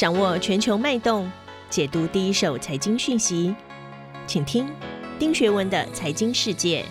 [0.00, 1.30] 掌握全球脉动，
[1.68, 3.54] 解读第一手财经讯息，
[4.26, 4.66] 请听
[5.18, 6.82] 丁学文的财经世界。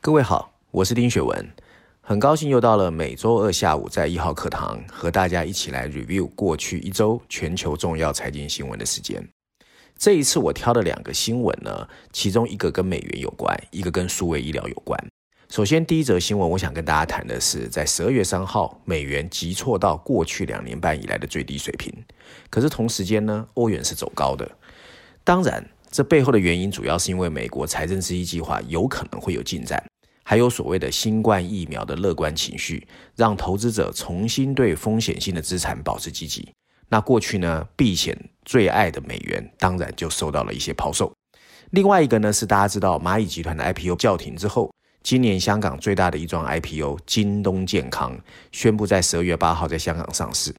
[0.00, 1.46] 各位好，我是丁学文，
[2.00, 9.22] 很高兴又到了每周二下午在一号课堂和大家一起来 review 过去一周全球重要财经新闻的时间。
[9.98, 15.11] 这一次我挑的两个新闻呢，其中一个跟美元有关，一个跟数位医疗有关。
[15.52, 21.92] 首先，第一则新闻，我想跟大家谈的是，在十二月三号，美元急挫到过去两年半以来的最低水平。
[22.48, 24.50] 可是同时间呢，欧元是走高的。
[25.22, 29.84] 当然，这背后的原因主要是因为美国财政刺激计划有可能会有进展。
[30.24, 36.50] 还有所谓的新冠疫苗的乐观情绪，让投资者重新对风险性的资产保持积极。
[36.88, 41.12] 那过去呢，避险最爱的美元，当然就受到了一些抛售。
[41.72, 48.18] 另外一个呢，是大家知道蚂蚁集团的 IPO 叫停之后，今年香港最大的一桩 IPO 京东健康
[48.52, 50.54] 宣布在十二月八号在香港上市。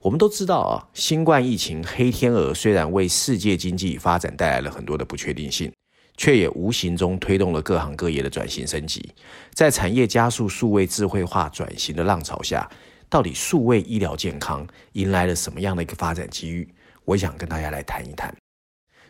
[0.00, 5.72] 我们都知道啊，新冠疫情黑天鹅虽然为世界经济发展带来了很多的不确定性。
[6.16, 9.10] 却也无形中推动了各行各业的转型升级。
[9.54, 12.70] 在产业加速数位智慧化转型的浪潮下，
[13.08, 16.68] 到底数位医疗健康迎来了什么样的一个发展机遇？
[17.06, 18.36] 我想跟大家来谈一谈。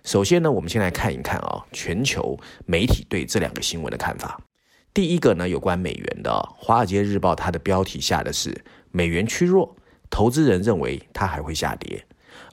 [0.05, 4.41] 首先呢，我们先来看一看啊，全球媒体对这两个新闻的看法。
[4.93, 9.77] 第一个呢，有关美元的，《华尔街日报》它的标题下的是美元趋弱，
[10.11, 12.05] 投资人认为它还会下跌。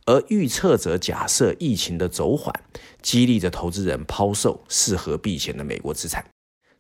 [0.06, 2.54] 而预测者假设疫情的走缓，
[3.02, 6.24] 激励着投资人抛售适合避险的美国资产。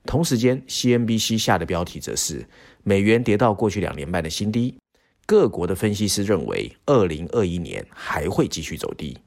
[0.06, 2.48] 同时间，CNBC 下的标题则是
[2.84, 4.78] 美元跌到过去两年半的新低。
[5.26, 9.18] 各国的分析师认为，二零二一年还会继续走低。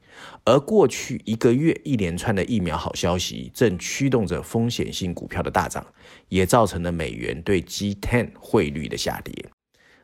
[0.45, 5.85] 而过去一个月一连串的疫苗好消息，正驱动着风险性股票的大涨，
[6.29, 9.33] 也造成了美元对 G10 汇率的下跌。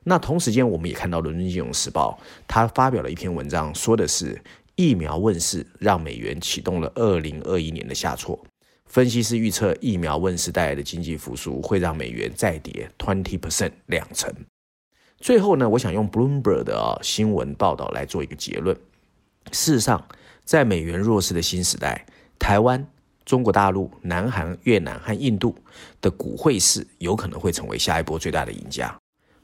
[0.03, 4.41] 那同时间，我们也看到《伦敦金融时报》它发表了一篇文章，说的是
[4.75, 8.39] 疫苗问世让美元启动了二零二一年的下挫。
[8.85, 14.33] 分析师预测，疫苗问世带来的经济复苏会让美元再跌 twenty percent 两成。
[15.19, 18.77] 最后呢，我想用 Bloomberg 的啊新闻报道来做一个结论：
[19.51, 20.07] 事实上，
[20.43, 22.05] 在美元弱势的新时代，
[22.39, 22.87] 台湾、
[23.25, 25.55] 中国大陆、南韩、越南和印度
[26.01, 28.95] 的股汇市有可能会成为下一波最大的赢家。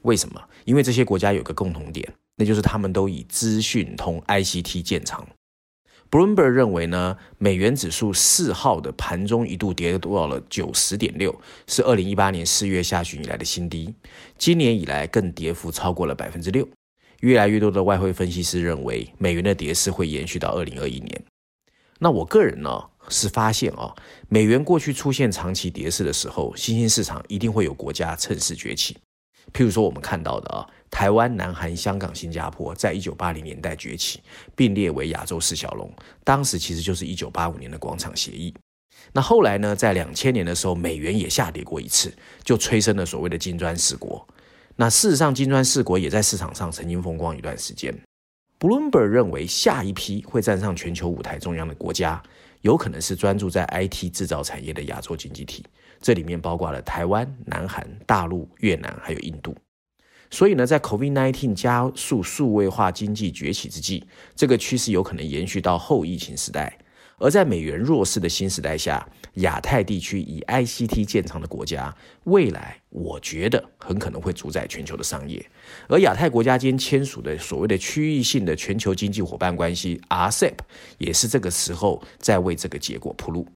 [0.03, 0.41] 为什么？
[0.65, 5.25] 因为这些国家有个共同点，那就是他们都以资讯通 ICT 建长。
[6.11, 11.33] Bloomberg 认为呢，美元指数四号的盘中一度跌到了九十点六，
[11.65, 13.95] 是二零一八年四月下旬以来的新低。
[14.37, 16.67] 今年以来更跌幅超过了百分之六。
[17.23, 21.23] 越来越多的外汇分析师认为，美元的跌势会延续到二零二一年。
[21.99, 23.95] 那我个人呢，是发现啊，
[24.27, 28.97] 美元过去出现长期跌势的时候，新兴市场一定会有国家趁势崛起。
[29.53, 34.19] 譬如说，我们看到的啊，台湾、南韩、香港、新加坡，在一九八零年代崛起，
[34.53, 35.89] 并列为亚洲四小龙。
[36.25, 38.53] 当时其实就是一九八五年的广场协议。
[39.13, 42.13] 那后来呢，在两千年的时候，美元也下跌过一次，
[42.43, 44.27] 就催生了所谓的金砖四国。
[44.75, 47.93] 那事实上，金砖四国也在市场上曾经风光一段时间。
[48.59, 52.21] Bloomberg 认为，下一批会站上全球舞台中央的国家，
[52.61, 55.63] 有可能是专注在 IT 制造产业的亚洲经济体。
[56.01, 59.55] 这里面包括了台湾、南韩、大陆、越南，还有印度。
[60.31, 64.03] 所以呢，在 COVID-19 加速数位化经济崛起之际，
[64.35, 66.75] 这个趋势有可能延续到后疫情时代。
[67.19, 75.43] 而在美元弱势的新时代下，亚太地区以 ICT 建长的国家，未来我觉得很可能会主宰全球的商业。
[75.87, 80.57] 而亚太国家间签署的所谓的区域性的全球经济伙伴关系 RCEP，
[80.97, 83.47] 也是这个时候在为这个结果铺路。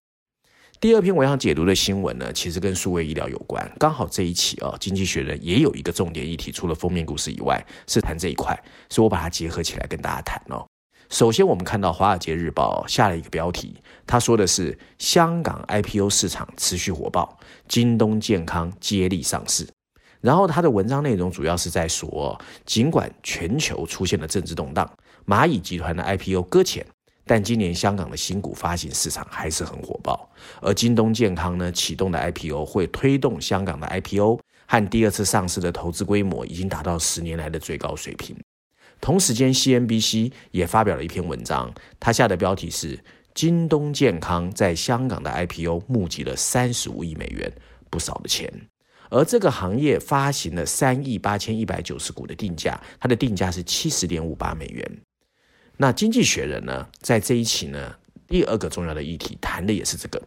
[0.79, 3.69] 第二篇我想解读的新闻呢，其实跟数位医疗有关。
[3.79, 8.55] 刚好这一期啊，《经济学人》也有一个重点议题，除了封面故事以外，是谈这一块，
[8.87, 10.67] 所以我把它结合起来跟大家谈哦。
[11.09, 13.75] 首先，我们看到《华尔街日报》下了一个标题，
[14.05, 19.67] 他说的是香港 IPO 市场持续火爆，京东健康接力上市。
[20.19, 24.89] 然后他的文章内容主要是在说，尽管全球出现了政治动荡，
[25.25, 26.85] 蚂蚁集团的 IPO 搁浅。
[27.29, 30.29] 但今年香港的新股发行市场还是很火爆，
[30.61, 38.35] 而京东健康呢启动的 IPO 会推动香港的 IPO 和第二次上市的投资规模已经达到十年来的最高水平。
[38.99, 42.99] 同时间，CNBC 也发表了一篇文章，它下的标题是
[43.33, 47.51] “京东健康在香港的 IPO 募集了三十五亿美元，
[47.89, 48.51] 不少的钱”，
[49.09, 55.01] 而这个行业发行了三亿八千一百九十股的定价，它的定价是七十点五八美元。
[55.77, 57.95] 那经济学人呢，在这一期呢，
[58.27, 60.19] 第二个重要的议题谈的也是这个，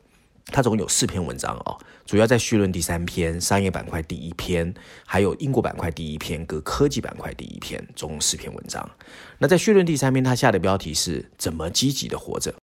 [0.46, 4.74] 它总共有四篇文章哦，主要在序论第三篇、商业板块第一篇，
[5.06, 8.90] 还有英国板块第一篇跟科技板块第一篇，总共四篇文章。
[9.38, 12.54] 那在序论第三篇，它下的标题是怎么积极的活着，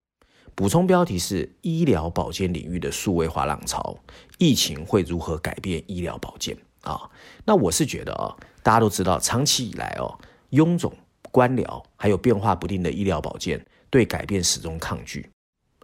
[0.53, 3.97] 补充标题是医疗保健领域的数位化浪潮，
[4.37, 7.09] 疫情会如何改变医疗保健啊？
[7.45, 10.19] 那我是觉得啊，大家都知道，长期以来哦，
[10.51, 10.91] 臃肿
[11.31, 15.29] 官僚还有变化不定的医疗保健，对改变始终抗拒。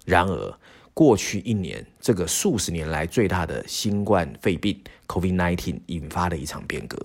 [0.05, 0.59] 然而，
[0.93, 6.97] 过去一年，这个数十年来最大的新冠肺病 （COVID-19） 引发的一场变革。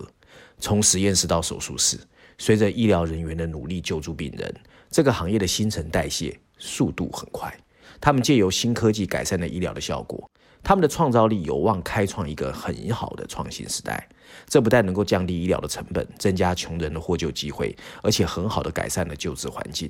[0.59, 1.97] 从实验室到手术室，
[2.37, 4.53] 随着医疗人员的努力救助病人，
[4.91, 7.51] 这个行业的新陈代谢速度很快。
[7.99, 10.29] 他们借由新科技改善了医疗的效果，
[10.61, 14.07] 他们的创造力有望开创一个很好的创新时代。
[14.47, 19.89] 这不但能够降低医疗的成本，增加穷人的获救机会，而且很好的改善了救治环境。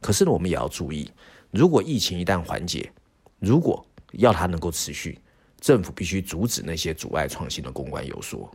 [0.00, 1.10] 可是呢，我们也要注意，
[1.50, 2.90] 如果疫情一旦缓解，
[3.40, 5.18] 如果要它能够持续，
[5.60, 8.50] 政府必须阻止那些阻碍创新的公关游说。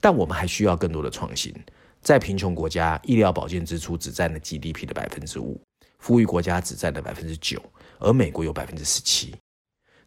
[0.00, 1.54] 但我们还需要更多的创新。
[2.00, 5.56] 在贫穷国家，医疗保健支出只占了 GDP 的百分之五；
[6.00, 7.62] 富裕国家只占了百分之九，
[8.00, 9.34] 而美国有百分之十七。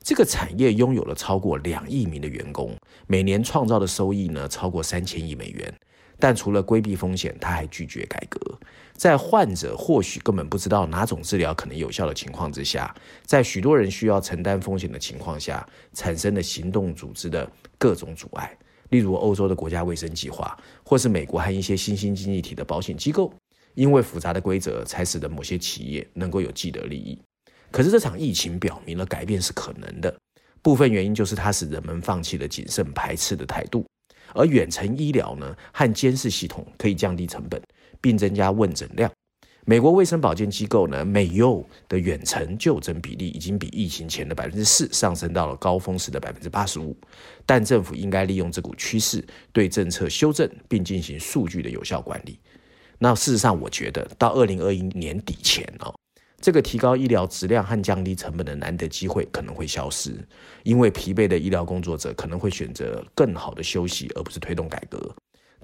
[0.04, 2.75] 这个产业拥有了超过两亿名的员工，
[3.07, 5.74] 每年创造的收益呢超过三千亿美元。
[6.19, 8.39] 但除了规避风险，他还拒绝改革。
[8.98, 12.96] 在患者或许根本不知道哪种治疗可能有效的情况之下，
[13.26, 18.58] 在许多人需要承担风险的情况下，产生了行动组织的各种阻碍，
[18.90, 23.34] 例如欧洲的国家卫生计划，或是美国和一些新兴经济体的保险机构，
[23.74, 27.20] 因为复杂的规则，才使得某些企业能够有既得利益。
[27.72, 30.16] 可是这场疫情表明了改变是可能的，
[30.62, 33.86] 部分原因就是它使人们放弃了谨慎排斥的态度。
[34.34, 37.62] 而远程医疗呢，和监视系统可以降低成本，
[38.02, 39.12] 并增加问诊量。
[39.68, 46.96] 美国卫生保健机构呢，美优的远程就诊比例已经比疫情前的百分之四上升到了高峰时的百分之八十五。
[47.48, 52.40] 但政府应该利用这股趋势，对政策修正，并进行数据的有效管理。
[53.00, 55.92] 那事实上，我觉得到二零二一年底前哦。
[56.40, 60.14] 这个提高医疗质量和降低成本的难得机会可能会消失，
[60.62, 65.16] 因为疲惫的医疗工作者可能会选择更好的休息，而不是推动改革。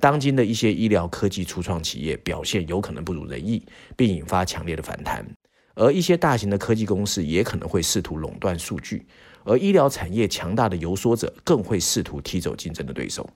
[0.01, 3.63] 当今的一些医疗科技初创企业表现有可能不如人意，
[3.95, 5.23] 并引发强烈的反弹，
[5.75, 9.05] 而一些大型的科技公司也可能会试图垄断数据，
[9.43, 13.29] 而医疗产业强大的游说者更会试图踢走竞争的对手。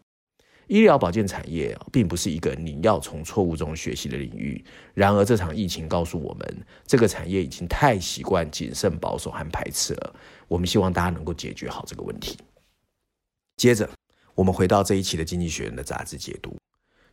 [0.67, 4.65] 医疗保健产业并不是一个你要从错误中学习的领域。
[4.95, 10.15] 然而，这场疫情告诉我们，这个产业已经太习惯谨慎保守和排斥了。
[10.47, 12.35] 我们希望大家能够解决好这个问题。
[13.57, 13.87] 接着，
[14.35, 16.57] 我们回到这一期的《经济学人》的杂志解读。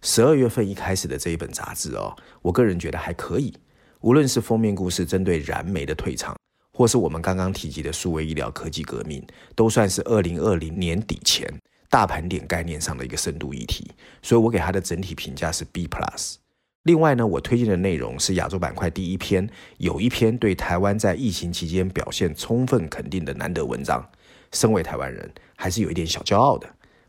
[0.01, 3.55] 十二月份一开始的这一本杂志哦，我个人觉得还可以。
[4.01, 6.37] 无论是封面故事针对燃煤的退场，
[6.73, 9.25] 或是我们刚刚提及的数位医疗科技革命，
[9.55, 11.49] 都算是二零二零年底前。
[11.89, 13.89] 大盘点概念上的一个深度议题，
[14.23, 16.37] 所以我给它的整体评价是 B plus。
[16.85, 24.05] 另外呢，我推荐的内容是亚洲板块第一篇，有一篇对台湾在疫情期间表现充分肯定的难得文章。
[24.51, 26.67] 身为台湾人，还是有一点小骄傲的。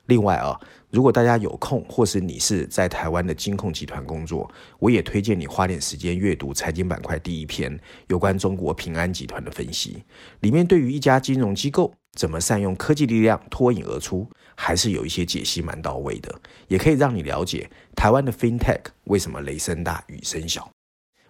[0.08, 0.60] 另外啊，
[0.90, 10.04] 如果大家有空，或是你是在台湾的金控集团工作，我也推荐你花点时间阅读财经板块第一篇有关中国平安集团的分析，
[10.42, 14.28] 里面对于一家金融机构怎么善用科技力量脱颖而出。
[14.56, 16.34] 还是有一些解析蛮到位的，
[16.68, 20.70] 也可以让你了解台湾的 FinTech 为什么雷声大雨声小。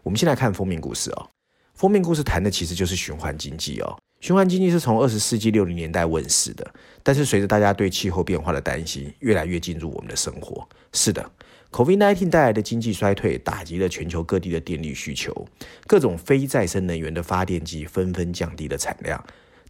[0.04, 1.30] 我们先来看封面故事哦。
[1.74, 3.98] 封面故事谈的其实就是循环经济哦。
[4.24, 6.66] 循环经济是从二十世纪六零年代问世的，
[7.04, 10.66] 但是随着大家对气候变化的担心，越来越进入我们的生活。
[10.94, 11.30] 是的
[11.72, 15.46] ，COVID-19 带来的经济衰退打击了全球各地的电力需求，
[15.88, 19.22] 各种非再生能源的发电机纷纷降低了产量。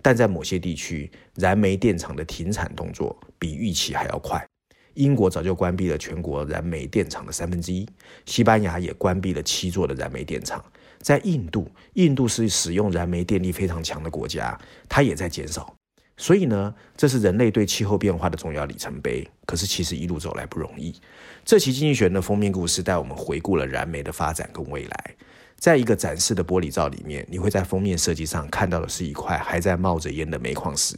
[0.03, 4.45] 但在某些地区，燃煤电厂的停产动作比预期还要快。
[4.93, 7.89] 英国早就关闭了全国燃煤电厂的三分之一，
[8.27, 10.63] 西班牙也关闭了七座的燃煤电厂。
[11.03, 14.57] 在印度，印度是使用燃煤电力非常强的国家，
[14.89, 15.75] 它也在减少。
[16.15, 19.27] 所以呢，这是人类对气候变化的重要里程碑。
[19.45, 20.95] 可是，其实一路走来不容易。
[21.43, 25.15] 这期经济学人的封面故事带我们回顾了燃煤的发展跟未来。
[25.57, 30.95] 在一个展示的玻璃罩里面，你会在封面设计上看到的是一块还在冒着烟的煤矿石。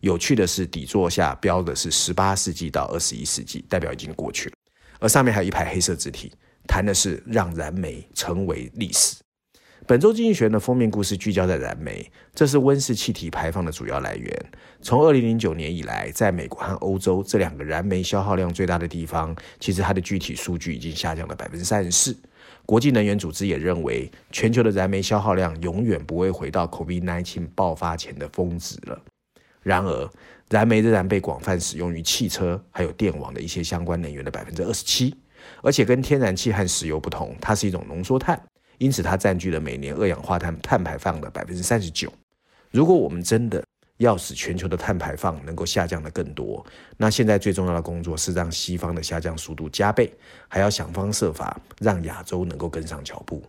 [0.00, 4.56] 有趣的是，底座下标的是十八世纪到二十一世纪，代表已经过去了。
[4.98, 6.32] 而上面还有一排黑色字体，
[6.66, 9.16] 谈的是让燃煤成为历史。
[9.86, 14.46] 本周经济学的封面故事聚焦在燃煤，这是温室气体排放的主要来源。
[14.80, 22.16] 从二零零九年以来，在美国和欧洲这两个燃煤消耗量最大的地方，其实它的具体数据已经下降了百分之三十四。
[22.64, 28.98] 国际能源组织也认为，全球的燃煤消耗量永远不会回到 COVID-19 爆发前的峰值了。
[29.62, 30.10] 然而，
[30.48, 35.14] 燃煤仍然被广泛使用于汽车还有电网的一些相关能源的百分之二十七，
[35.62, 38.42] 而且跟天然气和石油不同，它是一种浓缩碳，
[38.78, 42.12] 因此它占据了每年二氧化碳碳排放的百分之三十九。
[42.70, 43.64] 如果我们真的
[43.98, 46.64] 要使全球的碳排放能够下降的更多，
[46.96, 50.12] 那现在最重要的工作是让西方的下降速度加倍，
[50.48, 53.42] 还要想方设法让亚洲能够跟上脚步。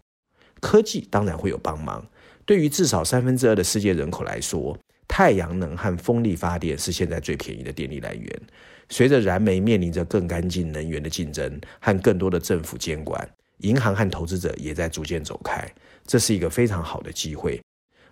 [0.61, 2.05] 科技当然会有帮忙，
[2.45, 4.77] 对于至少三分之二的世界人口来说，
[5.07, 8.41] 太阳能和风力发电是现在最便宜的电力来源。
[8.89, 13.27] 随着燃煤面临着更干净能源的竞争和更多的政府监管，
[13.59, 15.65] 银行和投资者也在逐渐走开，
[16.05, 17.61] 这是一个非常好的机会。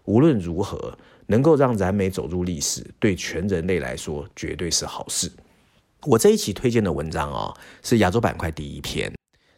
[0.06, 0.98] 无论如何，
[1.28, 5.32] 能够让燃煤走入历史，对全人类来说绝对是好事。
[6.06, 9.14] 我这一期推荐的文章哦，是亚洲板块第一篇，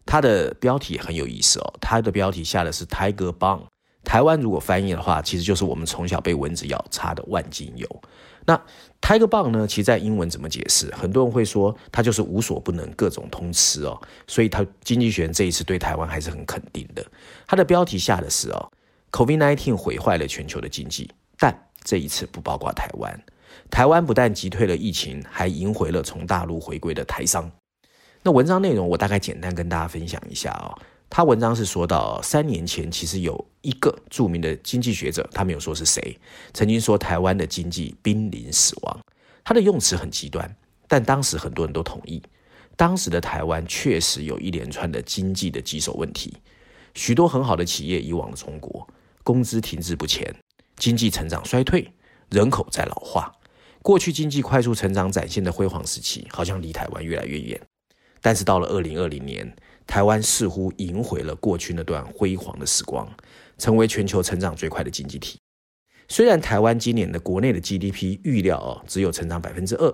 [0.06, 3.64] 它的标题很有意思哦，它的标题下的是 Tiger Bomb。
[4.04, 8.02] 台湾如果翻译的话，其实就是我们从小被蚊子咬擦的万金油。
[8.46, 8.56] 那
[9.02, 9.68] Tiger Bomb 呢？
[9.68, 10.94] 其实在英文怎么解释？
[10.94, 14.00] 很多人会说它就是无所不能，各种通吃哦。
[14.28, 17.06] 所以它经济学人这一次对台湾还是很肯定的。
[17.48, 18.72] 它的标题下的是哦。
[19.12, 21.10] COVID-19 毁坏了全球的经济，
[21.40, 23.24] 但这一次不包括台湾。
[23.72, 27.50] 台湾不但击退了疫情，还赢回了从大陆回归的台商。
[28.22, 30.78] 那文章内容我大概简单跟大家分享一下哦。
[31.10, 36.18] 他文章是说到，三年前其实有一个著名的经济学者，他没有说是谁，
[36.54, 39.00] 曾经说台湾的经济濒临死亡。
[39.44, 40.54] 他的用词很极端，
[40.88, 42.22] 但当时很多人都同意，
[42.76, 46.36] 当时的台湾确实有一连串的经济的棘手问题，
[46.94, 48.86] 许多很好的企业移往了中国。
[49.24, 50.36] 工资停滞不前，
[50.76, 51.92] 经济成长衰退，
[52.30, 53.32] 人口在老化。
[53.82, 57.62] 过去经济快速成长展现的辉煌时期，好像离台湾越来越远。
[58.22, 59.56] 但是到了二零二零年，
[59.88, 63.10] 台湾似乎赢回了过去那段辉煌的时光，
[63.58, 65.38] 成为全球成长最快的经济体。
[66.08, 69.94] 虽然台湾今年的国内的 GDP 预料哦只有成长百分之二，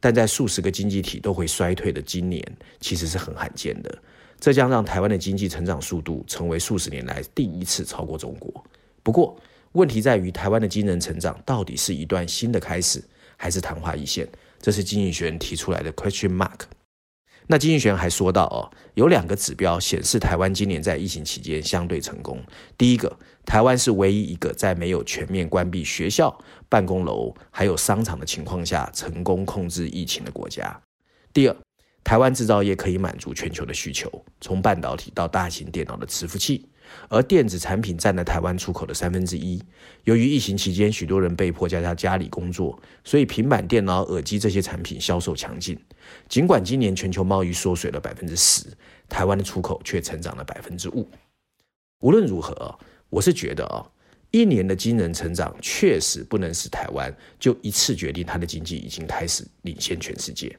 [0.00, 2.44] 但在数十个经济体都会衰退的今年，
[2.80, 3.98] 其实是很罕见的。
[4.40, 8.52] 这将让台湾的经济成长速度成为数十年来第一次超过中国。
[9.04, 9.36] 不过，
[9.72, 13.00] 问题在于台湾的惊人成长到底是一段新的开始，
[13.36, 14.28] 还是昙花一现？
[14.60, 16.60] 这是经济学人提出来的 question mark。
[17.46, 22.42] 那金玉玄还说到哦，有两个指标显示台湾今年在疫情期间相对成功。
[22.76, 26.36] 第一个，台湾是唯一一个在没有全面关闭学校、
[26.68, 30.80] 办公楼还有商场的情况下成功控制疫情的国家。
[31.32, 31.56] 第二。
[32.04, 36.68] 台湾制造业可以满足全球的需求，从半导体到大型电脑的伺服器，
[37.08, 39.62] 而电子产品占了台湾出口的三分之一。
[40.04, 45.78] 由于疫情期间许多人被迫在家家里工作，所以平板电脑、耳机这些产品销售强劲。
[46.28, 48.66] 尽管今年全球贸易缩水了百分之十，
[49.08, 51.08] 台湾的出口却成长了百分之五。
[52.00, 52.78] 无论如何，
[53.10, 53.86] 我是觉得啊，
[54.30, 60.58] 一年的惊人成长确实不能使台湾就一次决定它的经济已经开始领先全世界。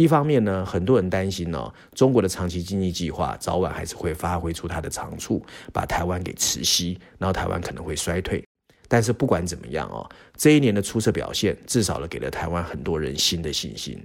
[0.00, 8.42] 一方面呢，很多人担心呢，中国的长期经济计划早晚还是会发挥出它的长处，把台湾给磁吸，然后台湾可能会衰退。
[8.88, 14.02] 但是不管怎么样哦，这一年的出色表现，至少了给了台湾很多人新的信心。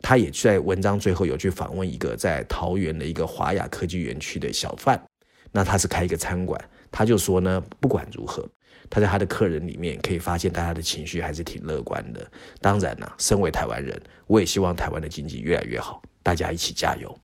[0.00, 5.02] 他也在文章最后有去访问一个在桃园的一个华雅科技园区的小贩，
[5.50, 8.48] 那他是开一个餐馆，他就说呢，不管如何。
[8.90, 12.30] 他在他的客人里面可以发现，大家的情绪还是挺乐观的。
[12.60, 17.16] 当然呢，身为台湾人，我也希望台湾的经济越来越好，大家一起加油。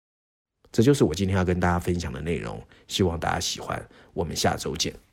[0.72, 3.84] 这就是我今天要跟大家分享的内容，希望大家喜欢。
[4.12, 5.09] 我们下周见。